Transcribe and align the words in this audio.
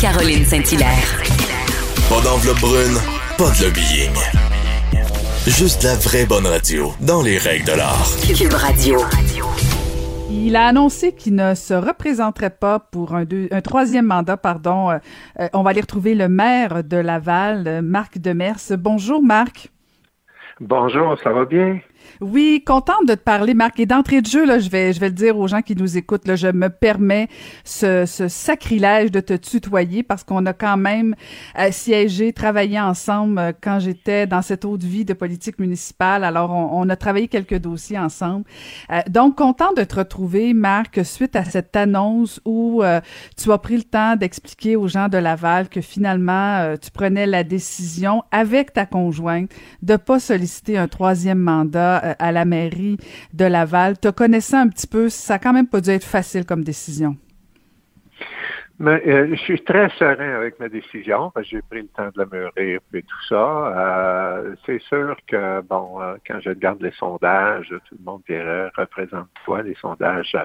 Marie-Caroline 0.00 0.44
Saint-Hilaire. 0.44 1.22
Pas 2.08 2.20
d'enveloppe 2.22 2.60
brune, 2.60 2.98
pas 3.36 3.50
de 3.50 3.64
lobbying. 3.64 4.14
Juste 5.44 5.82
la 5.82 5.96
vraie 5.96 6.24
bonne 6.24 6.46
radio, 6.46 6.92
dans 7.00 7.20
les 7.20 7.36
règles 7.36 7.64
de 7.64 7.72
l'art. 7.72 8.06
Cube 8.36 8.52
Radio. 8.52 9.00
Il 10.30 10.54
a 10.54 10.66
annoncé 10.68 11.12
qu'il 11.12 11.34
ne 11.34 11.54
se 11.56 11.74
représenterait 11.74 12.50
pas 12.50 12.78
pour 12.78 13.16
un, 13.16 13.24
deux- 13.24 13.48
un 13.50 13.60
troisième 13.60 14.06
mandat. 14.06 14.36
Pardon. 14.36 14.90
Euh, 14.90 14.98
euh, 15.40 15.48
on 15.52 15.62
va 15.64 15.70
aller 15.70 15.80
retrouver 15.80 16.14
le 16.14 16.28
maire 16.28 16.84
de 16.84 16.96
Laval, 16.96 17.80
Marc 17.82 18.18
Demers. 18.18 18.76
Bonjour, 18.78 19.20
Marc. 19.20 19.68
Bonjour, 20.60 21.16
ça 21.24 21.30
va 21.30 21.44
bien? 21.44 21.80
Oui, 22.20 22.62
contente 22.66 23.06
de 23.06 23.14
te 23.14 23.20
parler, 23.20 23.54
Marc. 23.54 23.78
Et 23.80 23.86
d'entrée 23.86 24.22
de 24.22 24.26
jeu, 24.26 24.44
là, 24.44 24.58
je 24.58 24.68
vais, 24.68 24.92
je 24.92 25.00
vais 25.00 25.08
le 25.08 25.14
dire 25.14 25.38
aux 25.38 25.48
gens 25.48 25.62
qui 25.62 25.76
nous 25.76 25.96
écoutent, 25.96 26.26
là, 26.26 26.36
je 26.36 26.48
me 26.48 26.68
permets 26.68 27.28
ce, 27.64 28.04
sacrilège 28.28 29.10
de 29.10 29.20
te 29.20 29.34
tutoyer 29.34 30.02
parce 30.02 30.24
qu'on 30.24 30.44
a 30.46 30.52
quand 30.52 30.76
même 30.76 31.14
euh, 31.58 31.68
siégé, 31.70 32.32
travaillé 32.32 32.80
ensemble 32.80 33.38
euh, 33.38 33.52
quand 33.60 33.78
j'étais 33.78 34.26
dans 34.26 34.42
cette 34.42 34.64
haute 34.64 34.82
vie 34.82 35.04
de 35.04 35.12
politique 35.12 35.58
municipale. 35.58 36.24
Alors, 36.24 36.50
on, 36.50 36.88
a 36.88 36.96
travaillé 36.96 37.28
quelques 37.28 37.58
dossiers 37.58 37.98
ensemble. 37.98 38.44
Euh, 38.90 39.00
donc, 39.08 39.36
contente 39.36 39.76
de 39.76 39.84
te 39.84 39.96
retrouver, 39.96 40.54
Marc, 40.54 41.04
suite 41.04 41.36
à 41.36 41.44
cette 41.44 41.76
annonce 41.76 42.40
où 42.44 42.82
tu 43.36 43.52
as 43.52 43.58
pris 43.58 43.76
le 43.76 43.82
temps 43.82 44.16
d'expliquer 44.16 44.76
aux 44.76 44.88
gens 44.88 45.08
de 45.08 45.18
Laval 45.18 45.68
que 45.68 45.80
finalement, 45.80 46.74
tu 46.80 46.90
prenais 46.90 47.26
la 47.26 47.44
décision 47.44 48.22
avec 48.30 48.72
ta 48.72 48.86
conjointe 48.86 49.50
de 49.82 49.96
pas 49.96 50.18
solliciter 50.18 50.78
un 50.78 50.88
troisième 50.88 51.38
mandat 51.38 51.97
euh, 52.04 52.14
à 52.18 52.32
la 52.32 52.44
mairie 52.44 52.98
de 53.32 53.44
Laval. 53.44 53.98
Te 53.98 54.08
connaissant 54.08 54.58
un 54.58 54.68
petit 54.68 54.86
peu, 54.86 55.08
ça 55.08 55.34
a 55.34 55.38
quand 55.38 55.52
même 55.52 55.68
pas 55.68 55.80
dû 55.80 55.90
être 55.90 56.04
facile 56.04 56.44
comme 56.44 56.64
décision. 56.64 57.16
Mais, 58.80 59.02
euh, 59.08 59.26
je 59.30 59.40
suis 59.40 59.60
très 59.64 59.88
serein 59.98 60.36
avec 60.36 60.60
ma 60.60 60.68
décision, 60.68 61.32
j'ai 61.40 61.60
pris 61.62 61.82
le 61.82 61.88
temps 61.88 62.10
de 62.14 62.18
la 62.18 62.26
mûrir 62.26 62.78
et 62.94 63.02
tout 63.02 63.24
ça. 63.28 63.34
Euh, 63.34 64.54
c'est 64.64 64.80
sûr 64.82 65.16
que, 65.26 65.62
bon, 65.62 65.98
quand 66.24 66.38
je 66.38 66.50
regarde 66.50 66.80
les 66.80 66.92
sondages, 66.92 67.68
tout 67.68 67.96
le 67.98 68.04
monde 68.04 68.22
dirait, 68.28 68.70
représente-toi, 68.76 69.62
les 69.62 69.74
sondages 69.74 70.36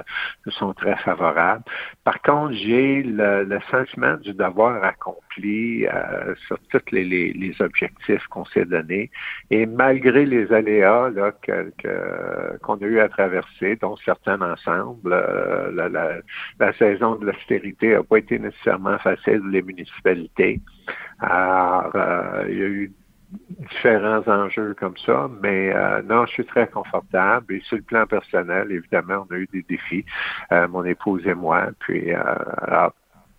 sont 0.47 0.73
très 0.73 0.95
favorables. 0.97 1.63
Par 2.03 2.19
contre, 2.23 2.53
j'ai 2.53 3.03
le, 3.03 3.43
le 3.43 3.59
sentiment 3.69 4.15
du 4.15 4.33
devoir 4.33 4.83
accompli 4.83 5.23
euh, 5.41 6.35
sur 6.47 6.57
tous 6.69 6.91
les, 6.91 7.55
objectifs 7.59 8.25
qu'on 8.27 8.45
s'est 8.45 8.65
donnés. 8.65 9.09
Et 9.49 9.65
malgré 9.65 10.25
les 10.25 10.51
aléas 10.51 11.11
qu'on 12.61 12.75
a 12.75 12.85
eu 12.85 12.99
à 12.99 13.09
traverser, 13.09 13.75
dont 13.77 13.95
certains 13.97 14.41
ensemble, 14.41 15.13
euh, 15.13 16.21
la, 16.59 16.73
saison 16.73 17.15
de 17.15 17.25
l'austérité 17.27 17.93
n'a 17.93 18.03
pas 18.03 18.17
été 18.17 18.39
nécessairement 18.39 18.97
facile 18.99 19.39
pour 19.39 19.49
les 19.49 19.61
municipalités. 19.61 20.61
Alors, 21.19 21.91
euh, 21.95 22.45
il 22.49 22.57
y 22.57 22.63
a 22.63 22.67
eu 22.67 22.91
différents 23.71 24.21
enjeux 24.27 24.75
comme 24.75 24.97
ça, 24.97 25.29
mais 25.41 25.73
non, 26.03 26.25
je 26.27 26.33
suis 26.33 26.45
très 26.45 26.67
confortable. 26.67 27.55
Et 27.55 27.61
sur 27.61 27.77
le 27.77 27.83
plan 27.83 28.05
personnel, 28.05 28.71
évidemment, 28.71 29.25
on 29.29 29.33
a 29.33 29.37
eu 29.37 29.47
des 29.51 29.63
défis, 29.63 30.05
mon 30.51 30.85
épouse 30.85 31.25
et 31.25 31.33
moi. 31.33 31.69
Puis, 31.79 32.11
alors, 32.11 32.93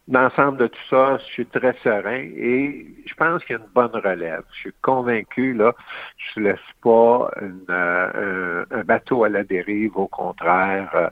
L'ensemble 0.06 0.58
de 0.58 0.66
tout 0.66 0.82
ça, 0.90 1.16
je 1.16 1.24
suis 1.32 1.46
très 1.46 1.72
serein 1.82 2.28
et 2.36 2.86
je 3.06 3.14
pense 3.14 3.42
qu'il 3.44 3.56
y 3.56 3.58
a 3.58 3.62
une 3.62 3.70
bonne 3.74 3.90
relève. 4.02 4.42
Je 4.52 4.58
suis 4.58 4.74
convaincu, 4.82 5.54
là, 5.54 5.74
je 6.18 6.40
ne 6.40 6.44
laisse 6.50 6.58
pas 6.82 7.30
une, 7.40 7.64
euh, 7.70 8.66
un, 8.70 8.84
bateau 8.84 9.24
à 9.24 9.30
la 9.30 9.44
dérive, 9.44 9.96
au 9.96 10.06
contraire. 10.06 10.90
euh, 10.94 11.08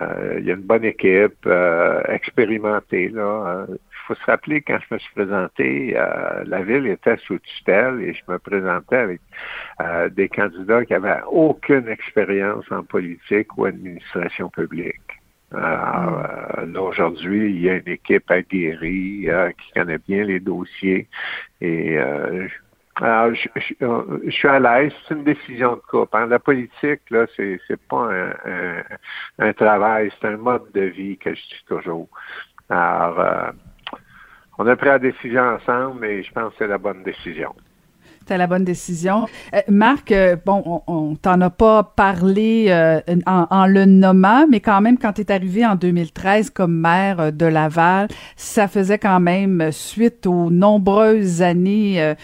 euh, 0.00 0.36
il 0.38 0.46
y 0.46 0.52
a 0.52 0.54
une 0.54 0.60
bonne 0.60 0.84
équipe 0.84 1.44
euh, 1.46 2.00
expérimentée. 2.04 3.10
Il 3.12 3.78
faut 4.06 4.14
se 4.14 4.24
rappeler, 4.24 4.62
quand 4.62 4.78
je 4.88 4.94
me 4.94 4.98
suis 5.00 5.14
présenté, 5.14 5.94
euh, 5.96 6.44
la 6.46 6.62
ville 6.62 6.86
était 6.86 7.16
sous 7.16 7.40
tutelle 7.40 8.00
et 8.02 8.14
je 8.14 8.22
me 8.28 8.38
présentais 8.38 8.96
avec 8.96 9.20
des 10.14 10.28
candidats 10.28 10.84
qui 10.84 10.94
avaient 10.94 11.22
aucune 11.26 11.88
expérience 11.88 12.70
en 12.70 12.84
politique 12.84 13.58
ou 13.58 13.64
administration 13.64 14.48
publique. 14.48 15.17
Euh, 15.54 16.66
là, 16.66 16.82
aujourd'hui, 16.82 17.50
il 17.50 17.60
y 17.62 17.70
a 17.70 17.76
une 17.76 17.88
équipe 17.88 18.30
aguerrie 18.30 19.30
euh, 19.30 19.50
qui 19.52 19.72
connaît 19.72 19.98
bien 19.98 20.24
les 20.24 20.40
dossiers. 20.40 21.08
Et 21.60 21.96
euh, 21.98 22.46
alors, 22.96 23.34
je, 23.34 23.48
je 24.24 24.30
suis 24.30 24.48
à 24.48 24.58
l'aise. 24.60 24.92
C'est 25.06 25.14
une 25.14 25.24
décision 25.24 25.76
de 25.76 25.80
couple. 25.80 26.16
hein. 26.16 26.26
La 26.26 26.38
politique, 26.38 27.00
là, 27.10 27.26
c'est 27.34 27.60
c'est 27.66 27.80
pas 27.88 28.12
un, 28.12 28.30
un, 28.44 28.82
un 29.38 29.52
travail, 29.54 30.10
c'est 30.20 30.28
un 30.28 30.36
mode 30.36 30.70
de 30.74 30.82
vie 30.82 31.16
que 31.16 31.34
je 31.34 31.40
dis 31.40 31.64
toujours. 31.66 32.08
Alors, 32.68 33.18
euh, 33.20 33.50
on 34.58 34.66
a 34.66 34.76
pris 34.76 34.88
la 34.88 34.98
décision 34.98 35.42
ensemble 35.42 36.04
et 36.04 36.22
je 36.22 36.32
pense 36.32 36.52
que 36.52 36.58
c'est 36.58 36.66
la 36.66 36.78
bonne 36.78 37.02
décision. 37.04 37.54
C'était 38.28 38.36
la 38.36 38.46
bonne 38.46 38.64
décision. 38.64 39.26
Euh, 39.54 39.60
Marc, 39.68 40.12
euh, 40.12 40.36
bon, 40.44 40.62
on, 40.66 40.82
on 40.86 41.14
t'en 41.14 41.40
a 41.40 41.48
pas 41.48 41.82
parlé 41.82 42.66
euh, 42.68 43.00
en, 43.24 43.46
en 43.48 43.64
le 43.64 43.86
nommant, 43.86 44.46
mais 44.46 44.60
quand 44.60 44.82
même, 44.82 44.98
quand 44.98 45.14
tu 45.14 45.22
es 45.22 45.32
arrivé 45.32 45.64
en 45.64 45.76
2013 45.76 46.50
comme 46.50 46.78
maire 46.78 47.20
euh, 47.20 47.30
de 47.30 47.46
Laval, 47.46 48.08
ça 48.36 48.68
faisait 48.68 48.98
quand 48.98 49.18
même 49.18 49.70
suite 49.72 50.26
aux 50.26 50.50
nombreuses 50.50 51.40
années, 51.40 52.14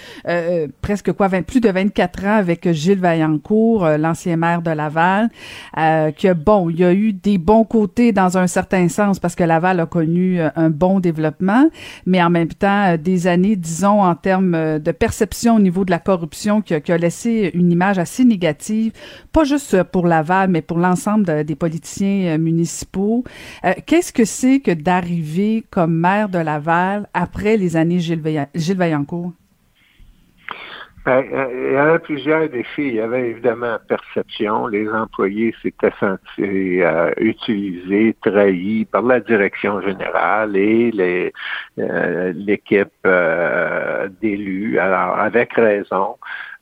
presque 0.82 1.10
quoi, 1.12 1.28
20 1.28 1.42
plus 1.46 1.60
de 1.60 1.70
24 1.70 2.24
ans 2.26 2.36
avec 2.36 2.70
Gilles 2.72 2.98
Vaillancourt, 2.98 3.88
l'ancien 3.98 4.36
maire 4.36 4.60
de 4.60 4.72
Laval, 4.72 5.30
que 5.74 6.32
bon, 6.34 6.68
il 6.68 6.80
y 6.80 6.84
a 6.84 6.92
eu 6.92 7.14
des 7.14 7.38
bons 7.38 7.64
côtés 7.64 8.12
dans 8.12 8.36
un 8.36 8.46
certain 8.46 8.88
sens 8.88 9.18
parce 9.18 9.34
que 9.34 9.44
Laval 9.44 9.80
a 9.80 9.86
connu 9.86 10.40
un 10.40 10.70
bon 10.70 11.00
développement, 11.00 11.68
mais 12.04 12.22
en 12.22 12.30
même 12.30 12.48
temps, 12.48 12.96
des 12.96 13.26
années, 13.26 13.56
disons, 13.56 14.02
en 14.02 14.14
termes 14.14 14.78
de 14.78 14.92
perception 14.92 15.56
au 15.56 15.60
niveau 15.60 15.84
de 15.84 15.90
la 15.90 15.93
corruption 15.98 16.60
qui 16.62 16.74
a, 16.74 16.98
laissé 16.98 17.50
une 17.54 17.70
image 17.72 17.98
assez 17.98 18.24
négative, 18.24 18.92
pas 19.32 19.44
juste 19.44 19.74
euh, 19.74 19.84
pour 19.84 20.06
Laval, 20.06 20.50
mais 20.50 20.62
pour 20.62 20.78
l'ensemble 20.78 21.24
de- 21.26 21.42
des 21.42 21.54
politiciens 21.56 22.34
euh, 22.34 22.38
municipaux. 22.38 23.24
Euh, 23.64 23.72
Qu'est-ce 23.86 24.12
que 24.12 24.24
c'est 24.24 24.60
que 24.60 24.70
d'arriver 24.70 25.64
comme 25.70 25.94
maire 25.96 26.28
de 26.28 26.38
Laval 26.38 27.08
après 27.14 27.56
les 27.56 27.76
années 27.76 28.00
Gilles, 28.00 28.20
Vaillan- 28.22 28.48
Gilles 28.54 28.76
Vaillancourt? 28.76 29.32
Ben, 29.32 29.40
euh, 30.50 30.93
il 31.06 31.72
y 31.72 31.76
avait 31.76 31.98
plusieurs 31.98 32.48
défis. 32.48 32.88
Il 32.88 32.94
y 32.94 33.00
avait 33.00 33.30
évidemment 33.30 33.76
perception. 33.88 34.66
Les 34.66 34.88
employés 34.88 35.54
s'étaient 35.62 35.92
sentis 36.00 36.82
euh, 36.82 37.10
utilisés, 37.18 38.16
trahis 38.22 38.86
par 38.86 39.02
la 39.02 39.20
direction 39.20 39.80
générale 39.82 40.56
et 40.56 41.32
euh, 41.78 42.32
l'équipe 42.34 42.88
euh, 43.06 44.08
d'élus. 44.22 44.78
Alors, 44.78 45.18
avec 45.18 45.52
raison, 45.54 46.16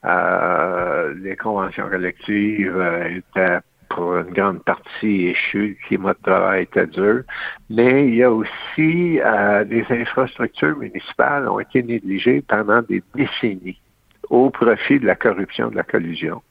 euh, 0.04 1.14
les 1.22 1.36
conventions 1.36 1.88
collectives 1.88 2.76
euh, 2.76 3.18
étaient 3.18 3.58
pour 3.90 4.16
une 4.16 4.32
grande 4.32 4.64
partie 4.64 5.28
échues, 5.28 5.78
le 5.78 5.86
climat 5.86 6.14
de 6.14 6.22
travail 6.22 6.62
était 6.62 6.86
dur, 6.86 7.22
mais 7.68 8.08
il 8.08 8.14
y 8.14 8.22
a 8.22 8.32
aussi 8.32 9.20
euh, 9.20 9.64
des 9.64 9.84
infrastructures 9.90 10.78
municipales 10.78 11.46
ont 11.46 11.60
été 11.60 11.82
négligées 11.82 12.42
pendant 12.48 12.80
des 12.80 13.02
décennies 13.14 13.78
au 14.30 14.50
profit 14.50 15.00
de 15.00 15.06
la 15.06 15.14
corruption, 15.14 15.70
de 15.70 15.76
la 15.76 15.82
collusion. 15.82 16.42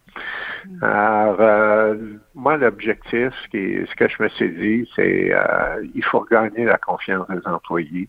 Alors, 0.82 1.38
euh, 1.40 1.96
moi, 2.36 2.58
l'objectif, 2.58 3.34
ce, 3.52 3.96
que 3.96 4.08
je 4.08 4.24
me 4.24 4.30
suis 4.30 4.52
dit, 4.52 4.90
c'est 4.96 5.32
euh, 5.34 5.86
il 5.96 6.04
faut 6.04 6.26
gagner 6.30 6.66
la 6.66 6.78
confiance 6.78 7.28
des 7.30 7.46
employés 7.46 8.08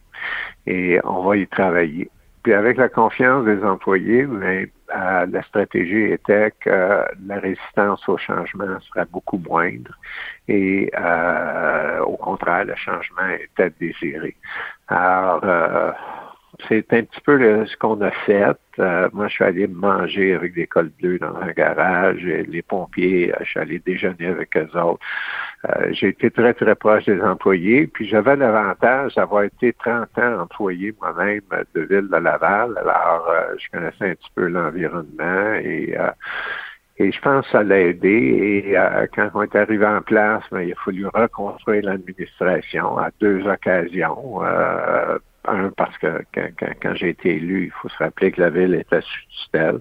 et 0.67 1.01
on 1.05 1.23
va 1.23 1.37
y 1.37 1.47
travailler. 1.47 2.11
Puis 2.43 2.55
avec 2.55 2.77
la 2.77 2.89
confiance 2.89 3.45
des 3.45 3.63
employés, 3.63 4.27
mais, 4.27 4.69
euh, 4.95 5.27
la 5.31 5.43
stratégie 5.45 6.13
était 6.13 6.53
que 6.61 7.05
la 7.27 7.39
résistance 7.39 8.07
au 8.09 8.19
changement 8.19 8.81
serait 8.81 9.07
beaucoup 9.11 9.39
moindre 9.39 9.97
et 10.49 10.91
euh, 10.99 12.01
au 12.01 12.17
contraire, 12.17 12.65
le 12.65 12.75
changement 12.75 13.29
était 13.29 13.73
désiré. 13.81 14.35
Alors, 14.89 15.41
euh, 15.45 15.93
c'est 16.69 16.93
un 16.93 17.03
petit 17.03 17.21
peu 17.25 17.65
ce 17.67 17.77
qu'on 17.77 18.01
a 18.03 18.11
fait. 18.11 18.57
Euh, 18.79 19.09
moi, 19.13 19.29
je 19.29 19.35
suis 19.35 19.45
allé 19.45 19.67
manger 19.67 20.35
avec 20.35 20.55
des 20.55 20.67
cols 20.67 20.91
bleus 21.01 21.19
dans 21.19 21.35
un 21.37 21.53
garage. 21.53 22.25
Et 22.25 22.45
les 22.45 22.63
pompiers, 22.63 23.33
euh, 23.33 23.37
je 23.41 23.51
suis 23.51 23.61
allé 23.61 23.79
déjeuner 23.79 24.27
avec 24.27 24.57
eux 24.57 24.69
autres. 24.79 25.05
Euh, 25.69 25.89
j'ai 25.93 26.09
été 26.09 26.31
très, 26.31 26.55
très 26.55 26.75
proche 26.75 27.05
des 27.07 27.21
employés. 27.21 27.87
Puis 27.87 28.09
j'avais 28.09 28.37
l'avantage 28.37 29.15
d'avoir 29.15 29.45
été 29.45 29.73
30 29.73 30.19
ans 30.19 30.41
employé 30.43 30.95
moi-même 31.01 31.41
de 31.75 31.81
Ville 31.83 32.09
de 32.09 32.17
Laval. 32.17 32.77
Alors, 32.79 33.29
euh, 33.31 33.55
je 33.59 33.71
connaissais 33.71 34.11
un 34.11 34.15
petit 34.15 34.31
peu 34.35 34.47
l'environnement 34.47 35.55
et 35.55 35.95
euh, 35.99 36.11
et 36.99 37.11
je 37.11 37.21
pense 37.21 37.47
que 37.47 37.53
ça 37.53 37.63
l'a 37.63 37.81
aidé. 37.81 38.65
Et 38.67 38.79
euh, 38.79 39.07
quand 39.15 39.31
on 39.35 39.43
est 39.43 39.57
arrivé 39.57 39.87
en 39.87 40.03
place, 40.03 40.45
ben, 40.53 40.61
il 40.61 40.73
a 40.73 40.77
fallu 40.85 41.07
reconstruire 41.07 41.85
l'administration 41.85 42.99
à 42.99 43.11
deux 43.21 43.47
occasions. 43.47 44.45
Euh, 44.45 45.19
un, 45.47 45.71
parce 45.71 45.97
que 45.99 46.23
quand, 46.33 46.95
j'ai 46.95 47.11
été 47.11 47.37
élu, 47.37 47.65
il 47.67 47.71
faut 47.71 47.89
se 47.89 47.99
rappeler 47.99 48.33
que 48.33 48.41
la 48.41 48.51
ville 48.51 48.75
était 48.75 49.01
sous 49.01 49.45
tutelle. 49.45 49.81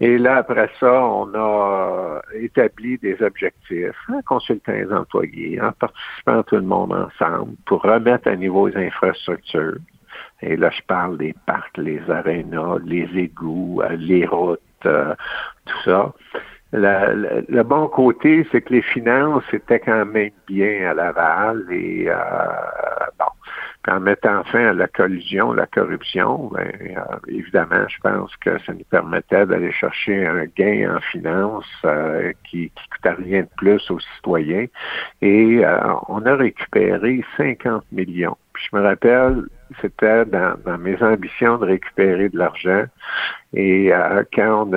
Et 0.00 0.18
là, 0.18 0.36
après 0.36 0.70
ça, 0.80 1.04
on 1.04 1.32
a 1.34 2.22
établi 2.34 2.98
des 2.98 3.20
objectifs 3.22 3.96
en 4.08 4.22
consultant 4.22 4.72
les 4.72 4.90
employés, 4.92 5.60
en 5.60 5.72
participant 5.72 6.42
tout 6.44 6.56
le 6.56 6.62
monde 6.62 6.92
ensemble 6.92 7.56
pour 7.66 7.82
remettre 7.82 8.28
à 8.28 8.36
niveau 8.36 8.68
les 8.68 8.86
infrastructures. 8.86 9.78
Et 10.42 10.56
là, 10.56 10.70
je 10.70 10.82
parle 10.86 11.18
des 11.18 11.34
parcs, 11.46 11.76
les 11.78 12.00
arénas, 12.10 12.78
les 12.84 13.08
égouts, 13.16 13.82
les 13.98 14.26
routes, 14.26 14.60
tout 14.80 15.82
ça. 15.84 16.12
Le, 16.72 17.62
bon 17.62 17.88
côté, 17.88 18.46
c'est 18.50 18.60
que 18.60 18.74
les 18.74 18.82
finances 18.82 19.44
étaient 19.52 19.80
quand 19.80 20.04
même 20.04 20.30
bien 20.46 20.90
à 20.90 20.94
Laval 20.94 21.64
et 21.70 22.08
en 23.88 24.00
mettant 24.00 24.42
fin 24.44 24.68
à 24.68 24.72
la 24.72 24.88
collusion, 24.88 25.52
la 25.52 25.66
corruption, 25.66 26.50
ben, 26.52 26.70
euh, 26.82 27.16
évidemment, 27.28 27.86
je 27.88 27.98
pense 28.00 28.34
que 28.36 28.58
ça 28.60 28.72
nous 28.72 28.84
permettait 28.90 29.46
d'aller 29.46 29.72
chercher 29.72 30.26
un 30.26 30.44
gain 30.56 30.96
en 30.96 31.00
finance 31.00 31.66
euh, 31.84 32.32
qui 32.48 32.72
ne 32.76 32.96
coûtait 32.96 33.22
rien 33.22 33.42
de 33.42 33.48
plus 33.56 33.90
aux 33.90 34.00
citoyens. 34.16 34.66
Et 35.22 35.64
euh, 35.64 35.78
on 36.08 36.24
a 36.26 36.34
récupéré 36.34 37.24
50 37.36 37.84
millions. 37.92 38.36
Puis 38.52 38.68
je 38.70 38.76
me 38.76 38.82
rappelle, 38.82 39.44
c'était 39.80 40.24
dans, 40.24 40.56
mes 40.78 41.00
ambitions 41.02 41.58
de 41.58 41.66
récupérer 41.66 42.28
de 42.28 42.38
l'argent. 42.38 42.84
Et 43.52 43.92
euh, 43.92 44.22
quand, 44.32 44.70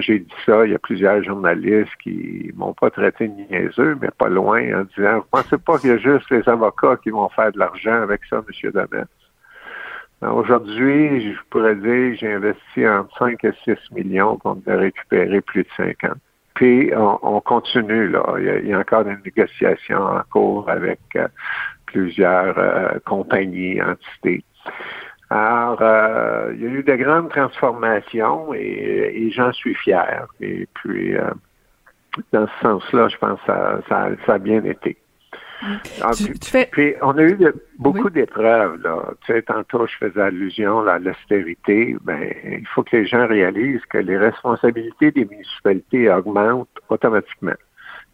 j'ai 0.00 0.20
dit 0.20 0.34
ça, 0.46 0.64
il 0.64 0.72
y 0.72 0.74
a 0.74 0.78
plusieurs 0.78 1.22
journalistes 1.22 1.94
qui 2.02 2.50
m'ont 2.54 2.74
pas 2.74 2.90
traité 2.90 3.28
de 3.28 3.34
niaiseux, 3.34 3.96
mais 4.00 4.10
pas 4.16 4.28
loin, 4.28 4.62
en 4.80 4.84
disant, 4.84 5.18
vous 5.18 5.26
pensez 5.30 5.58
pas 5.58 5.78
qu'il 5.78 5.90
y 5.90 5.92
a 5.92 5.98
juste 5.98 6.30
les 6.30 6.48
avocats 6.48 6.96
qui 7.02 7.10
vont 7.10 7.28
faire 7.28 7.52
de 7.52 7.58
l'argent 7.58 8.02
avec 8.02 8.22
ça, 8.28 8.36
M. 8.36 8.70
Damet? 8.70 9.04
Aujourd'hui, 10.22 11.32
je 11.32 11.38
pourrais 11.50 11.74
dire 11.74 12.14
j'ai 12.14 12.32
investi 12.32 12.86
entre 12.86 13.18
5 13.18 13.42
et 13.44 13.52
6 13.64 13.90
millions 13.90 14.38
pour 14.38 14.56
récupérer 14.66 15.40
plus 15.40 15.64
de 15.64 15.68
50. 15.76 16.12
Puis 16.54 16.92
on, 16.94 17.40
continue, 17.40 18.08
là. 18.08 18.34
Il 18.38 18.68
y, 18.68 18.72
a, 18.72 18.78
encore 18.78 19.04
des 19.04 19.16
négociations 19.24 20.02
en 20.02 20.22
cours 20.30 20.68
avec 20.68 21.00
euh, 21.16 21.28
plusieurs 21.86 22.58
euh, 22.58 22.98
compagnies, 23.04 23.80
entités. 23.80 24.44
Alors, 25.30 25.78
euh, 25.80 26.52
il 26.54 26.62
y 26.62 26.66
a 26.66 26.68
eu 26.68 26.82
de 26.82 26.94
grandes 26.96 27.30
transformations 27.30 28.52
et, 28.52 29.30
j'en 29.34 29.50
suis 29.52 29.74
fier. 29.74 30.26
Et 30.40 30.68
puis, 30.74 31.16
euh, 31.16 31.30
dans 32.32 32.46
ce 32.46 32.60
sens-là, 32.60 33.08
je 33.08 33.16
pense 33.16 33.40
que 33.40 33.52
ça, 33.88 34.34
a 34.34 34.38
bien 34.38 34.62
été. 34.64 34.98
Ah, 36.00 36.10
puis, 36.72 36.94
on 37.02 37.16
a 37.16 37.22
eu 37.22 37.38
beaucoup 37.78 38.10
d'épreuves. 38.10 38.82
Là. 38.82 39.12
Tu 39.24 39.32
sais, 39.32 39.42
tantôt, 39.42 39.86
je 39.86 39.96
faisais 39.96 40.20
allusion 40.20 40.86
à 40.86 40.98
l'austérité. 40.98 41.96
Ben, 42.02 42.32
il 42.44 42.66
faut 42.68 42.82
que 42.82 42.96
les 42.96 43.06
gens 43.06 43.26
réalisent 43.26 43.84
que 43.88 43.98
les 43.98 44.16
responsabilités 44.16 45.12
des 45.12 45.24
municipalités 45.24 46.10
augmentent 46.10 46.68
automatiquement. 46.88 47.54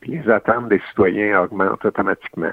Puis 0.00 0.12
les 0.12 0.30
attentes 0.30 0.68
des 0.68 0.80
citoyens 0.90 1.42
augmentent 1.42 1.84
automatiquement. 1.84 2.52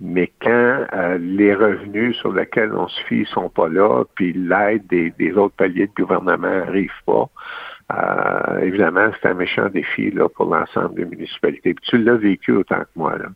Mais 0.00 0.30
quand 0.40 0.86
euh, 0.92 1.18
les 1.18 1.54
revenus 1.54 2.16
sur 2.18 2.32
lesquels 2.32 2.72
on 2.72 2.86
se 2.86 3.02
fie 3.04 3.24
sont 3.26 3.48
pas 3.48 3.68
là, 3.68 4.04
puis 4.14 4.32
l'aide 4.32 4.86
des, 4.86 5.32
autres 5.32 5.56
paliers 5.56 5.88
de 5.88 6.02
gouvernement 6.02 6.48
n'arrive 6.48 6.92
pas, 7.04 7.28
euh, 7.92 8.60
évidemment, 8.60 9.10
c'est 9.20 9.28
un 9.28 9.34
méchant 9.34 9.68
défi 9.68 10.10
là, 10.10 10.28
pour 10.28 10.54
l'ensemble 10.54 10.94
des 10.94 11.04
municipalités. 11.04 11.74
Puis 11.74 11.84
tu 11.88 11.98
l'as 11.98 12.16
vécu 12.16 12.52
autant 12.52 12.80
que 12.80 12.90
moi. 12.96 13.16
Là. 13.18 13.28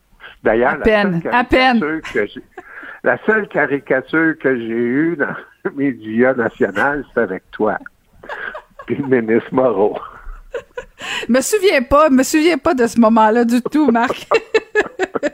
D'ailleurs, 0.43 0.79
la, 0.79 1.44
peine, 1.44 2.00
la 3.05 3.19
seule 3.27 3.49
caricature 3.49 4.35
que 4.41 4.56
j'ai 4.56 4.67
eue 4.67 5.17
dans 5.17 5.35
les 5.65 5.93
médias 5.93 6.35
nationaux, 6.35 7.05
c'est 7.15 7.21
avec 7.21 7.43
toi. 7.53 7.79
Puis 8.87 8.97
le 8.97 9.06
ministre 9.06 9.53
Moreau. 9.53 9.99
me 11.29 11.41
souviens 11.41 11.83
pas, 11.83 12.11
me 12.11 12.23
souviens 12.23 12.59
pas 12.59 12.75
de 12.75 12.87
ce 12.87 13.00
moment-là 13.00 13.44
du 13.44 13.62
tout, 13.62 13.91
Marc. 13.91 14.29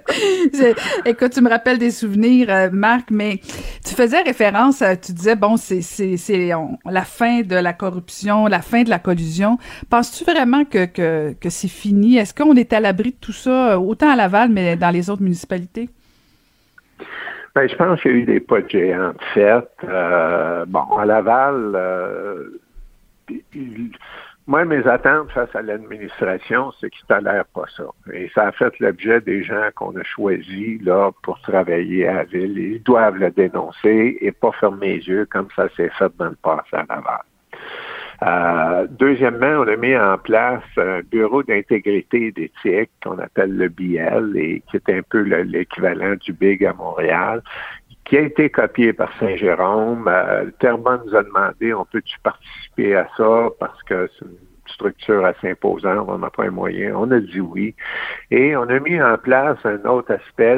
Écoute, 1.05 1.33
tu 1.33 1.41
me 1.41 1.51
rappelles 1.51 1.79
des 1.79 1.91
souvenirs, 1.91 2.49
euh, 2.51 2.69
Marc, 2.73 3.11
mais 3.11 3.41
tu 3.85 3.95
faisais 3.95 4.23
référence, 4.23 4.83
tu 5.05 5.13
disais, 5.13 5.37
bon, 5.37 5.57
c'est 5.57 5.81
la 6.85 7.03
fin 7.03 7.43
de 7.43 7.57
la 7.57 7.73
corruption, 7.73 8.47
la 8.47 8.61
fin 8.61 8.83
de 8.83 8.91
la 8.91 8.99
collusion. 8.99 9.59
Penses-tu 9.91 10.25
vraiment 10.25 10.65
que, 10.65 10.87
que, 10.87 11.35
que 11.41 11.51
c'est 11.51 11.69
fini? 11.69 12.17
Est-ce 12.17 12.35
qu'on 12.35 12.55
est 12.57 12.73
à 12.73 12.81
l'abri 12.81 13.11
de 13.11 13.17
tout 13.21 13.33
ça, 13.33 13.79
autant 13.79 14.11
à 14.11 14.17
Laval, 14.17 14.51
mais 14.51 14.77
dans 14.77 14.91
les 14.91 15.11
autres 15.11 15.23
municipalités? 15.23 15.89
Ben, 17.55 17.69
je 17.69 17.75
pense 17.75 18.01
qu'il 18.01 18.11
y 18.13 18.15
a 18.15 18.17
eu 18.19 18.25
des 18.25 18.41
pas 18.41 18.61
de 18.61 18.69
géants 18.69 19.15
fait. 19.35 19.69
Euh, 19.85 20.65
bon, 20.67 20.85
à 20.97 21.05
Laval, 21.05 21.73
euh, 21.75 22.61
moi, 24.49 24.65
mes 24.65 24.87
attentes 24.87 25.31
face 25.33 25.55
à 25.55 25.61
l'administration, 25.61 26.73
c'est 26.81 26.89
qu'ils 26.89 27.05
tolèrent 27.07 27.45
pas 27.55 27.67
ça. 27.77 27.85
Et 28.15 28.31
ça 28.35 28.47
a 28.47 28.53
fait 28.53 28.73
l'objet 28.81 29.21
des 29.21 29.45
gens 29.45 29.69
qu'on 29.75 29.95
a 29.95 30.03
choisis 30.03 30.83
là 30.83 31.11
pour 31.23 31.39
travailler 31.43 32.09
à 32.09 32.15
la 32.15 32.25
ville. 32.25 32.57
Ils 32.57 32.83
doivent 32.83 33.19
le 33.19 33.31
dénoncer 33.31 34.17
et 34.19 34.33
pas 34.33 34.53
fermer 34.53 34.97
les 34.97 35.07
yeux 35.07 35.27
comme 35.27 35.49
ça 35.55 35.69
s'est 35.77 35.91
fait 35.99 36.11
dans 36.17 36.31
le 36.31 36.39
passé 36.43 36.73
à 36.73 36.87
Laval. 36.89 37.21
Euh, 38.23 38.87
deuxièmement, 38.91 39.65
on 39.65 39.69
a 39.69 39.77
mis 39.77 39.95
en 39.95 40.17
place 40.17 40.65
un 40.79 41.01
bureau 41.03 41.43
d'intégrité 41.43 42.29
et 42.29 42.33
d'éthique 42.33 42.91
qu'on 43.05 43.19
appelle 43.19 43.55
le 43.55 43.69
BL 43.69 44.33
et 44.35 44.63
qui 44.71 44.79
est 44.79 44.91
un 44.91 45.03
peu 45.11 45.21
l'équivalent 45.21 46.15
du 46.19 46.33
BIG 46.33 46.65
à 46.65 46.73
Montréal 46.73 47.43
qui 48.09 48.17
a 48.17 48.23
été 48.23 48.49
copié 48.49 48.93
par 48.93 49.13
Saint-Jérôme. 49.19 50.09
Euh, 50.09 50.45
nous 50.63 51.15
a 51.15 51.23
demandé, 51.23 51.75
on 51.75 51.85
peut-tu 51.85 52.19
participer 52.21 52.97
à 52.97 53.07
ça 53.17 53.49
parce 53.61 53.83
que 53.83 54.09
c'est 54.19 54.25
une 54.25 54.37
structure 54.67 55.25
assez 55.25 55.51
imposante, 55.51 56.07
on 56.09 56.19
n'a 56.19 56.31
pas 56.31 56.45
un 56.45 56.51
moyen. 56.51 56.95
On 56.97 57.11
a 57.11 57.21
dit 57.21 57.41
oui. 57.41 57.75
Et 58.31 58.57
on 58.57 58.63
a 58.63 58.81
mis 58.81 59.01
en 59.01 59.17
place 59.19 59.59
un 59.65 59.85
autre 59.85 60.15
aspect, 60.15 60.57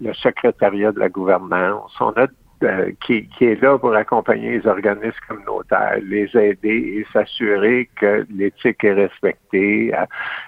le 0.00 0.12
secrétariat 0.14 0.92
de 0.92 1.00
la 1.00 1.08
gouvernance. 1.08 1.92
On 2.00 2.10
a 2.10 2.26
euh, 2.62 2.90
qui, 3.06 3.26
qui, 3.28 3.46
est 3.46 3.62
là 3.62 3.78
pour 3.78 3.94
accompagner 3.94 4.58
les 4.58 4.66
organismes 4.66 5.16
communautaires, 5.26 5.98
les 6.02 6.28
aider 6.36 6.68
et 6.98 7.06
s'assurer 7.10 7.88
que 7.96 8.26
l'éthique 8.30 8.84
est 8.84 8.92
respectée. 8.92 9.94
Euh, 9.94 10.04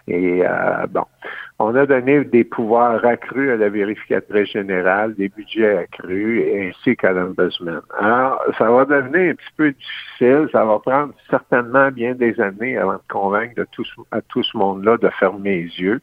et 0.09 0.43
euh, 0.45 0.87
bon, 0.91 1.05
on 1.59 1.75
a 1.75 1.87
donné 1.87 2.25
des 2.25 2.45
pouvoirs 2.45 3.05
accrus 3.05 3.51
à 3.53 3.57
la 3.57 3.69
vérificatrice 3.69 4.51
générale, 4.51 5.15
des 5.15 5.29
budgets 5.31 5.79
accrus, 5.79 6.43
ainsi 6.55 6.97
qu'à 6.97 7.13
l'ombudsman. 7.13 7.81
Alors, 7.99 8.43
ça 8.59 8.71
va 8.71 8.85
devenir 8.85 9.33
un 9.33 9.35
petit 9.35 9.55
peu 9.57 9.73
difficile. 9.73 10.49
Ça 10.53 10.65
va 10.65 10.79
prendre 10.81 11.15
certainement 11.31 11.91
bien 11.91 12.15
des 12.15 12.39
années 12.41 12.77
avant 12.77 12.95
de 12.95 13.09
convaincre 13.09 13.55
de 13.57 13.67
tout, 13.73 13.85
à 14.11 14.21
tout 14.21 14.43
ce 14.43 14.57
monde-là 14.57 14.97
de 14.99 15.09
fermer 15.19 15.63
les 15.63 15.81
yeux. 15.81 16.01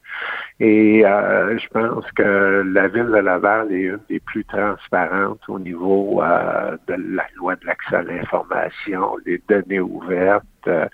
Et 0.62 1.06
euh, 1.06 1.58
je 1.58 1.68
pense 1.70 2.06
que 2.12 2.64
la 2.74 2.90
ville 2.90 3.06
de 3.06 3.16
Laval 3.18 3.72
est 3.72 3.84
une 3.84 4.00
des 4.10 4.20
plus 4.20 4.44
transparentes 4.44 5.40
au 5.48 5.58
niveau 5.58 6.22
euh, 6.22 6.76
de 6.88 6.96
la 7.16 7.24
loi 7.38 7.56
de 7.56 7.66
l'accès 7.66 7.96
à 7.96 8.02
l'information, 8.02 9.16
les 9.26 9.42
données 9.48 9.80
ouvertes, 9.80 10.44
euh, 10.68 10.88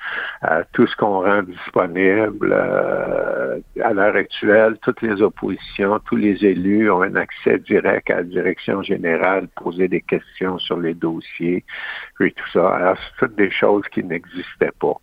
tout 0.74 0.86
ce 0.86 0.96
qu'on 0.96 1.22
rend 1.24 1.42
disponible. 1.42 2.54
À 2.54 3.94
l'heure 3.94 4.16
actuelle, 4.16 4.78
toutes 4.84 5.02
les 5.02 5.20
oppositions, 5.24 6.00
tous 6.06 6.16
les 6.16 6.46
élus 6.46 6.92
ont 6.92 7.02
un 7.02 7.16
accès 7.16 7.58
direct 7.58 8.12
à 8.12 8.18
la 8.18 8.24
direction 8.24 8.84
générale, 8.84 9.48
poser 9.56 9.88
des 9.88 10.02
questions 10.02 10.60
sur 10.60 10.78
les 10.78 10.94
dossiers 10.94 11.66
et 12.20 12.32
tout 12.32 12.50
ça. 12.54 12.70
Alors, 12.70 12.98
c'est 12.98 13.26
toutes 13.26 13.36
des 13.36 13.50
choses 13.50 13.84
qui 13.92 14.04
n'existaient 14.04 14.74
pas. 14.80 15.00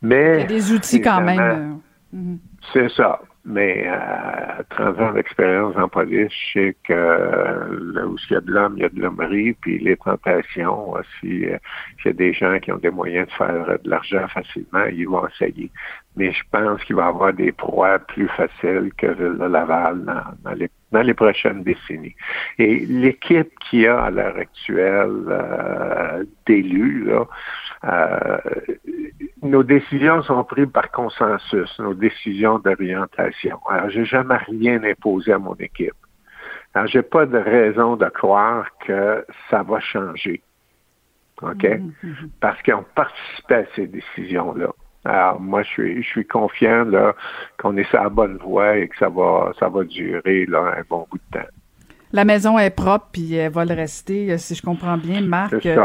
Mais, 0.00 0.36
Il 0.36 0.40
y 0.40 0.44
a 0.44 0.46
des 0.46 0.72
outils 0.72 1.00
quand 1.02 1.20
même. 1.20 1.80
Euh, 2.14 2.34
c'est 2.72 2.90
ça. 2.90 3.20
Mais 3.46 3.86
à 3.86 4.62
30 4.70 5.00
ans 5.00 5.12
d'expérience 5.12 5.76
en 5.76 5.88
police, 5.88 6.32
je 6.32 6.52
sais 6.52 6.76
que 6.82 6.94
là 6.94 8.06
où 8.06 8.16
il 8.30 8.32
y 8.32 8.36
a 8.36 8.40
de 8.40 8.50
l'homme, 8.50 8.74
il 8.78 8.82
y 8.82 8.86
a 8.86 8.88
de 8.88 8.98
l'hommerie, 8.98 9.52
puis 9.60 9.78
les 9.78 9.96
tentations, 9.98 10.94
si 11.20 11.44
euh, 11.44 11.58
s'il 12.00 12.06
y 12.06 12.08
a 12.08 12.12
des 12.14 12.32
gens 12.32 12.58
qui 12.58 12.72
ont 12.72 12.78
des 12.78 12.90
moyens 12.90 13.28
de 13.28 13.32
faire 13.32 13.78
de 13.82 13.90
l'argent 13.90 14.26
facilement, 14.28 14.86
ils 14.86 15.06
vont 15.06 15.28
essayer. 15.28 15.70
Mais 16.16 16.32
je 16.32 16.42
pense 16.50 16.82
qu'il 16.84 16.96
va 16.96 17.04
y 17.04 17.08
avoir 17.08 17.32
des 17.34 17.52
proies 17.52 17.98
plus 17.98 18.28
faciles 18.28 18.92
que 18.96 19.08
Ville 19.08 19.38
de 19.38 19.46
Laval 19.46 20.06
dans, 20.42 20.52
les, 20.52 20.70
dans 20.92 21.02
les 21.02 21.14
prochaines 21.14 21.64
décennies. 21.64 22.14
Et 22.58 22.86
l'équipe 22.86 23.50
qu'il 23.68 23.80
y 23.80 23.86
a 23.86 24.04
à 24.04 24.10
l'heure 24.10 24.36
actuelle 24.36 25.24
euh, 25.28 26.24
d'élus, 26.46 27.04
là, 27.04 27.26
euh, 27.84 28.38
nos 29.44 29.62
décisions 29.62 30.22
sont 30.22 30.42
prises 30.44 30.70
par 30.72 30.90
consensus, 30.90 31.78
nos 31.78 31.94
décisions 31.94 32.58
d'orientation. 32.58 33.58
Alors, 33.68 33.90
j'ai 33.90 34.04
jamais 34.04 34.36
rien 34.36 34.82
imposé 34.82 35.32
à 35.32 35.38
mon 35.38 35.54
équipe. 35.56 35.94
Alors, 36.72 36.88
j'ai 36.88 37.02
pas 37.02 37.26
de 37.26 37.38
raison 37.38 37.96
de 37.96 38.06
croire 38.06 38.66
que 38.86 39.24
ça 39.50 39.62
va 39.62 39.80
changer. 39.80 40.42
OK? 41.42 41.62
Mm-hmm, 41.62 41.92
mm-hmm. 42.02 42.28
Parce 42.40 42.60
qu'on 42.62 42.84
participé 42.94 43.54
à 43.54 43.64
ces 43.76 43.86
décisions-là. 43.86 44.70
Alors, 45.04 45.40
moi, 45.40 45.62
je 45.62 45.68
suis, 45.68 46.02
je 46.02 46.08
suis 46.08 46.26
confiant 46.26 46.84
là, 46.84 47.14
qu'on 47.58 47.76
est 47.76 47.88
sur 47.90 48.02
la 48.02 48.08
bonne 48.08 48.38
voie 48.38 48.78
et 48.78 48.88
que 48.88 48.96
ça 48.96 49.10
va, 49.10 49.52
ça 49.58 49.68
va 49.68 49.84
durer 49.84 50.46
là, 50.46 50.74
un 50.78 50.82
bon 50.88 51.06
bout 51.10 51.18
de 51.18 51.38
temps 51.38 51.48
la 52.14 52.24
maison 52.24 52.58
est 52.60 52.70
propre 52.70 53.08
puis 53.12 53.34
elle 53.34 53.50
va 53.50 53.64
le 53.64 53.74
rester, 53.74 54.30
euh, 54.30 54.38
si 54.38 54.54
je 54.54 54.62
comprends 54.62 54.96
bien, 54.96 55.20
Marc. 55.20 55.66
Euh, 55.66 55.84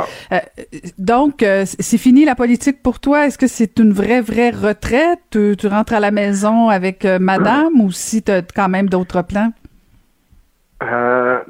donc, 1.00 1.42
euh, 1.42 1.66
c'est 1.66 1.98
fini 1.98 2.24
la 2.24 2.36
politique 2.36 2.84
pour 2.84 3.00
toi? 3.00 3.26
Est-ce 3.26 3.40
que 3.40 3.48
c'est 3.48 3.80
une 3.80 3.92
vraie, 3.92 4.22
vraie 4.22 4.52
retraite? 4.52 5.20
Tu, 5.32 5.56
rentres 5.68 5.94
à 5.94 6.00
la 6.00 6.12
maison 6.12 6.70
avec 6.70 7.04
madame 7.04 7.82
ou 7.82 7.92
si 7.92 8.22
tu 8.22 8.32
as 8.32 8.44
quand 8.44 8.70
même 8.70 8.90
d'autres 8.90 9.24
plans? 9.24 9.52
Parce 10.78 11.44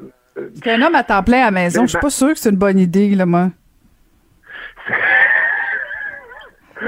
qu'un 0.62 0.80
homme 0.80 0.94
à 0.94 1.04
temps 1.04 1.22
plein 1.22 1.42
à 1.42 1.44
la 1.46 1.50
maison, 1.50 1.82
je 1.82 1.90
suis 1.90 1.98
pas 1.98 2.08
sûr 2.08 2.32
que 2.32 2.38
c'est 2.38 2.48
une 2.48 2.56
bonne 2.56 2.78
idée, 2.78 3.14
là, 3.14 3.26
moi. 3.26 3.50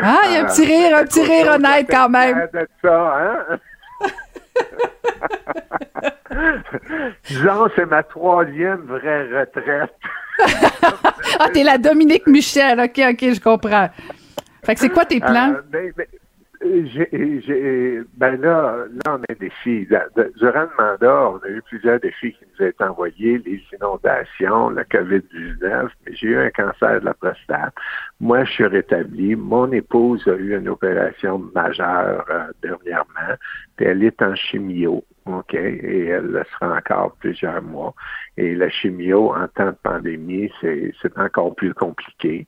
Ah, 0.03 0.21
il 0.25 0.33
y 0.33 0.37
a 0.39 0.41
un 0.41 0.47
petit 0.47 0.65
rire, 0.65 0.97
un 0.97 1.05
petit 1.05 1.21
rire 1.21 1.53
honnête 1.53 1.87
quand 1.91 2.09
même. 2.09 2.49
Ça, 2.81 3.15
hein? 3.19 3.59
Disons, 7.25 7.69
c'est 7.77 7.87
ma 7.87 8.03
troisième 8.03 8.83
vraie 8.83 9.41
retraite. 9.41 9.95
ah, 11.39 11.49
t'es 11.53 11.65
la 11.65 11.79
Dominique 11.79 12.27
Michel. 12.27 12.81
OK, 12.81 13.01
OK, 13.11 13.35
je 13.35 13.41
comprends. 13.41 13.91
Fait 14.65 14.75
que 14.75 14.81
c'est 14.81 14.91
quoi 14.91 15.05
tes 15.05 15.21
plans? 15.21 15.55
Euh, 15.55 15.63
ben, 15.71 15.93
ben, 15.97 16.07
j'ai, 16.65 18.03
ben 18.15 18.41
là, 18.41 18.87
là, 19.05 19.17
on 19.19 19.23
a 19.23 19.27
des 19.29 19.35
défis. 19.35 19.87
Durant 20.37 20.63
le 20.63 20.71
mandat, 20.79 21.31
on 21.31 21.39
a 21.39 21.49
eu 21.49 21.63
plusieurs 21.63 21.99
défis 22.01 22.33
qui 22.33 22.45
nous 22.45 22.65
ont 22.65 22.69
été 22.69 22.85
envoyés, 22.85 23.39
les 23.39 23.63
inondations, 23.73 24.71
la 24.71 24.85
COVID-19, 24.85 25.89
mais 26.07 26.15
j'ai 26.15 26.29
eu 26.29 26.39
un 26.39 26.51
cancer 26.51 27.01
de 27.01 27.05
la 27.05 27.15
prostate. 27.15 27.75
Moi, 28.21 28.45
je 28.45 28.53
suis 28.53 28.67
rétabli. 28.67 29.35
Mon 29.35 29.71
épouse 29.73 30.27
a 30.29 30.35
eu 30.35 30.57
une 30.57 30.69
opération 30.69 31.39
majeure 31.55 32.25
euh, 32.31 32.45
dernièrement, 32.63 33.37
puis 33.77 33.87
elle 33.87 34.05
est 34.05 34.23
en 34.23 34.35
chimio. 34.35 35.05
OK, 35.27 35.55
et 35.55 36.07
elle 36.07 36.27
le 36.27 36.43
sera 36.53 36.77
encore 36.77 37.13
plusieurs 37.21 37.63
mois. 37.63 37.95
Et 38.37 38.55
la 38.57 38.69
chimio, 38.71 39.33
en 39.33 39.47
temps 39.49 39.67
de 39.71 39.77
pandémie, 39.83 40.51
c'est, 40.61 40.93
encore 41.17 41.55
plus 41.55 41.73
compliqué. 41.75 42.47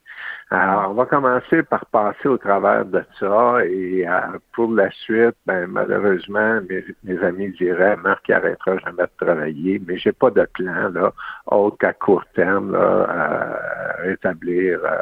Alors, 0.50 0.90
on 0.90 0.94
va 0.94 1.06
commencer 1.06 1.62
par 1.62 1.86
passer 1.86 2.26
au 2.26 2.38
travers 2.38 2.84
de 2.84 3.04
ça 3.20 3.64
et 3.64 4.06
euh, 4.08 4.38
pour 4.52 4.72
la 4.72 4.90
suite, 4.90 5.36
ben, 5.46 5.66
malheureusement, 5.68 6.60
mes, 7.04 7.18
amis 7.22 7.50
diraient, 7.50 7.96
Marc 7.96 8.28
arrêtera 8.30 8.78
jamais 8.78 9.02
de 9.02 9.24
travailler, 9.24 9.80
mais 9.86 9.96
j'ai 9.98 10.12
pas 10.12 10.30
de 10.30 10.46
plan, 10.54 10.88
là, 10.90 11.12
autre 11.46 11.78
qu'à 11.78 11.92
court 11.92 12.24
terme, 12.34 12.72
là, 12.72 13.06
à 13.08 14.02
rétablir 14.02 14.80
euh, 14.84 14.98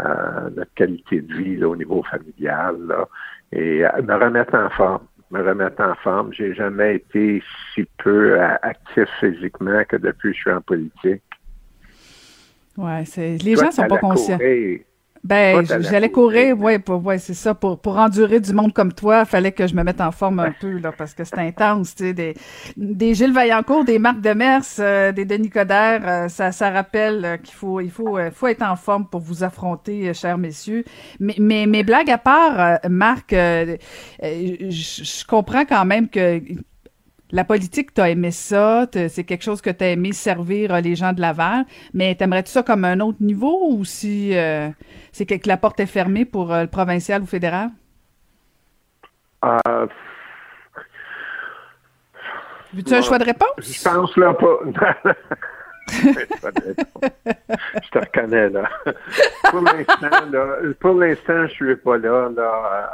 euh, 0.00 0.50
notre 0.56 0.74
qualité 0.74 1.20
de 1.20 1.34
vie, 1.34 1.64
au 1.64 1.76
niveau 1.76 2.02
familial, 2.02 2.76
là, 2.86 3.06
et 3.52 3.84
me 4.02 4.14
remettre 4.14 4.54
en 4.54 4.70
forme 4.70 5.06
me 5.32 5.42
remettre 5.42 5.82
en 5.82 5.94
forme. 5.96 6.32
J'ai 6.32 6.54
jamais 6.54 6.96
été 6.96 7.42
si 7.74 7.84
peu 8.02 8.40
actif 8.40 9.08
physiquement 9.18 9.82
que 9.88 9.96
depuis 9.96 10.30
que 10.30 10.36
je 10.36 10.40
suis 10.40 10.52
en 10.52 10.60
politique. 10.60 11.22
Ouais, 12.76 13.04
c'est 13.04 13.36
les 13.38 13.56
gens 13.56 13.70
sont 13.70 13.86
pas 13.86 13.98
conscients. 13.98 14.38
Ben, 15.24 15.64
j'allais 15.64 16.10
courir, 16.10 16.58
ouais, 16.58 16.80
pour, 16.80 17.04
ouais, 17.04 17.18
c'est 17.18 17.34
ça. 17.34 17.54
Pour, 17.54 17.78
pour 17.78 17.96
endurer 17.96 18.40
du 18.40 18.52
monde 18.52 18.72
comme 18.72 18.92
toi, 18.92 19.24
fallait 19.24 19.52
que 19.52 19.68
je 19.68 19.74
me 19.74 19.84
mette 19.84 20.00
en 20.00 20.10
forme 20.10 20.40
un 20.40 20.50
peu, 20.50 20.78
là, 20.78 20.90
parce 20.90 21.14
que 21.14 21.22
c'est 21.22 21.38
intense, 21.38 21.94
tu 21.94 22.06
sais. 22.06 22.12
Des, 22.12 22.34
des 22.76 23.14
Gilles 23.14 23.32
Vaillancourt, 23.32 23.84
des 23.84 24.00
Marc 24.00 24.20
Demers, 24.20 24.62
euh, 24.80 25.12
des 25.12 25.24
Denis 25.24 25.50
Coderre, 25.50 26.02
euh, 26.04 26.28
ça, 26.28 26.50
ça 26.50 26.70
rappelle 26.70 27.24
euh, 27.24 27.36
qu'il 27.36 27.54
faut, 27.54 27.80
il 27.80 27.90
faut, 27.90 28.18
faut 28.32 28.48
être 28.48 28.62
en 28.62 28.74
forme 28.74 29.06
pour 29.06 29.20
vous 29.20 29.44
affronter, 29.44 30.12
chers 30.12 30.38
messieurs. 30.38 30.84
Mais, 31.20 31.36
mais, 31.38 31.66
mais 31.66 31.84
blague 31.84 32.10
à 32.10 32.18
part, 32.18 32.80
Marc, 32.90 33.30
je 33.30 35.26
comprends 35.26 35.64
quand 35.64 35.84
même 35.84 36.08
que 36.08 36.40
la 37.32 37.44
politique, 37.44 37.94
tu 37.94 38.00
as 38.00 38.10
aimé 38.10 38.30
ça, 38.30 38.86
c'est 38.92 39.24
quelque 39.24 39.42
chose 39.42 39.62
que 39.62 39.70
tu 39.70 39.82
as 39.82 39.88
aimé 39.88 40.12
servir 40.12 40.74
euh, 40.74 40.80
les 40.80 40.94
gens 40.94 41.14
de 41.14 41.20
Laval, 41.20 41.64
mais 41.94 42.14
t'aimerais-tu 42.14 42.50
ça 42.50 42.62
comme 42.62 42.84
un 42.84 43.00
autre 43.00 43.18
niveau 43.20 43.68
ou 43.70 43.84
si 43.84 44.36
euh, 44.36 44.68
c'est 45.12 45.24
que 45.24 45.48
la 45.48 45.56
porte 45.56 45.80
est 45.80 45.86
fermée 45.86 46.26
pour 46.26 46.52
euh, 46.52 46.62
le 46.62 46.68
provincial 46.68 47.22
ou 47.22 47.26
fédéral? 47.26 47.70
Euh, 49.44 49.86
Veux-tu 52.74 52.94
un 52.94 53.02
choix 53.02 53.18
de 53.18 53.24
réponse? 53.24 53.48
Je 53.58 53.82
pense 53.82 54.16
là 54.16 54.34
pas. 54.34 54.58
je 55.88 57.90
te 57.90 57.98
reconnais 57.98 58.50
là. 58.50 58.68
pour 59.50 59.62
l'instant, 59.62 60.26
là, 60.30 60.46
pour 60.80 60.94
l'instant, 60.94 61.46
je 61.48 61.52
suis 61.52 61.76
pas 61.76 61.98
là. 61.98 62.30
là 62.34 62.90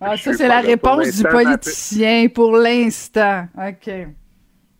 ah, 0.00 0.16
ça, 0.16 0.32
c'est 0.32 0.48
la 0.48 0.60
réponse 0.60 1.16
du 1.16 1.22
politicien 1.22 2.28
pour 2.28 2.56
l'instant. 2.56 3.46
OK. 3.56 3.92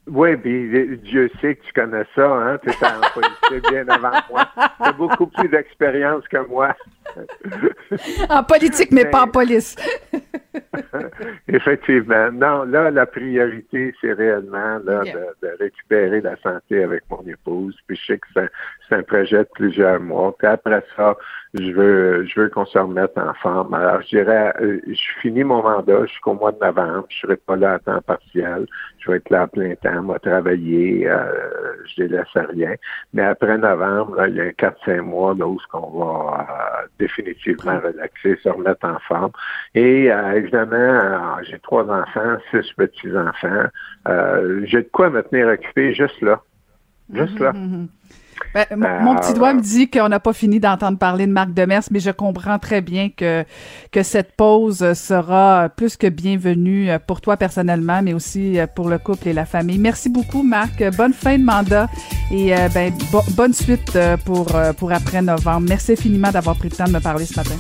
Oui, 0.09 0.37
puis 0.37 0.99
Dieu 1.05 1.31
sait 1.41 1.55
que 1.55 1.63
tu 1.63 1.73
connais 1.75 2.05
ça, 2.15 2.27
hein? 2.27 2.59
Tu 2.63 2.71
es 2.71 2.85
en 2.85 3.01
politique 3.15 3.71
bien 3.71 3.89
avant 3.89 4.11
moi. 4.31 4.49
Tu 4.57 4.85
as 4.85 4.93
beaucoup 4.93 5.27
plus 5.29 5.49
d'expérience 5.49 6.27
que 6.29 6.45
moi. 6.49 6.75
En 8.29 8.43
politique, 8.43 8.91
mais, 8.91 9.05
pas 9.05 9.23
en 9.23 9.29
police. 9.29 9.77
Effectivement. 11.49 12.31
Non, 12.33 12.65
là, 12.65 12.91
la 12.91 13.07
priorité, 13.07 13.95
c'est 14.01 14.13
réellement 14.13 14.79
là, 14.85 15.03
de, 15.43 15.49
récupérer 15.59 16.21
la 16.21 16.37
santé 16.37 16.83
avec 16.83 17.03
mon 17.11 17.23
épouse. 17.27 17.77
Puis 17.87 17.97
je 17.97 18.07
sais 18.13 18.19
que 18.19 18.27
c'est 18.35 18.97
un, 18.97 19.03
projet 19.03 19.39
de 19.39 19.49
plusieurs 19.55 20.01
mois. 20.01 20.35
Puis 20.39 20.47
après 20.47 20.83
ça, 20.97 21.17
je 21.55 21.73
veux 21.73 22.25
je 22.27 22.41
veux 22.41 22.49
qu'on 22.49 22.65
se 22.67 22.79
remette 22.79 23.17
en 23.17 23.35
forme. 23.35 23.75
Alors, 23.75 24.01
je 24.03 24.09
dirais, 24.09 24.53
euh, 24.61 24.81
je 24.87 25.21
finis 25.21 25.45
mon 25.45 25.63
mandat 25.63 26.07
jusqu'au 26.07 26.35
mois 26.35 26.53
de 26.53 26.59
novembre. 26.59 27.07
Je 27.09 27.19
serai 27.21 27.37
pas 27.37 27.57
là 27.57 27.75
à 27.75 27.79
temps 27.79 28.01
partiel. 28.03 28.67
Je 28.99 29.11
vais 29.11 29.17
être 29.19 29.31
là 29.31 29.43
à 29.43 29.47
plein 29.47 29.75
temps, 29.77 30.03
moi, 30.03 30.19
travailler. 30.19 31.09
Euh, 31.09 31.25
je 31.87 32.03
délaisse 32.03 32.27
rien. 32.35 32.75
Mais 33.13 33.23
après 33.23 33.59
novembre, 33.59 34.17
là, 34.17 34.29
il 34.29 34.37
y 34.37 34.41
a 34.41 34.45
un 34.45 34.49
4-5 34.49 35.01
mois 35.03 35.35
là, 35.35 35.47
où 35.47 35.59
ce 35.59 35.67
qu'on 35.69 35.91
va 35.99 36.47
euh, 36.51 36.87
définitivement 37.03 37.79
relaxer, 37.81 38.39
se 38.43 38.49
remettre 38.49 38.87
en 38.87 38.99
forme. 39.01 39.33
Et 39.75 40.11
euh, 40.11 40.33
évidemment, 40.33 41.37
j'ai 41.43 41.59
trois 41.59 41.85
enfants, 41.85 42.37
six 42.51 42.73
petits-enfants. 42.75 43.67
j'ai 44.65 44.83
de 44.83 44.89
quoi 44.93 45.11
me 45.11 45.23
tenir 45.23 45.49
occupé 45.49 45.95
juste 45.95 46.21
là. 46.21 46.41
Juste 47.13 47.39
là. 47.39 47.53
Ben, 48.55 48.67
mon 49.03 49.15
petit 49.17 49.35
doigt 49.35 49.55
me 49.55 49.61
dit 49.61 49.89
qu'on 49.89 50.09
n'a 50.09 50.21
pas 50.21 50.33
fini 50.33 50.61
d'entendre 50.61 50.99
parler 50.99 51.27
de 51.27 51.33
Marc 51.33 51.53
Demers, 51.55 51.85
mais 51.91 52.01
je 52.01 52.11
comprends 52.11 52.59
très 52.59 52.81
bien 52.81 53.09
que, 53.09 53.45
que 53.91 54.03
cette 54.03 54.37
pause 54.37 54.93
sera 54.93 55.69
plus 55.75 55.97
que 55.97 56.07
bienvenue 56.07 56.91
pour 57.07 57.21
toi 57.21 57.37
personnellement, 57.37 58.03
mais 58.03 58.13
aussi 58.13 58.59
pour 58.75 58.89
le 58.89 58.99
couple 58.99 59.29
et 59.29 59.33
la 59.33 59.47
famille. 59.47 59.79
Merci 59.79 60.11
beaucoup, 60.11 60.43
Marc. 60.43 60.83
Bonne 60.97 61.15
fin 61.15 61.39
de 61.39 61.45
mandat 61.45 61.89
et 62.31 62.55
euh, 62.55 62.69
ben, 62.75 62.93
bonne 63.35 63.55
suite 63.55 63.99
pour, 64.25 64.49
pour 64.77 64.93
après 64.93 65.23
novembre. 65.23 65.67
Merci 65.69 65.93
infiniment 65.93 66.31
d'avoir 66.31 66.57
pris 66.57 66.69
le 66.69 66.77
temps 66.77 66.85
de 66.85 66.93
me 66.93 67.01
parler 67.01 67.25
ce 67.25 67.37
matin. 67.37 67.57